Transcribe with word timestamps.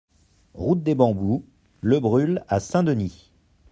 Route 0.55 0.81
des 0.81 0.95
Bambous- 0.95 1.43
Le 1.81 1.99
Brule 1.99 2.43
à 2.47 2.59
Saint-Denis 2.59 3.29